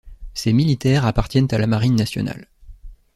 [0.33, 2.47] Ces militaires appartiennent à la marine nationale.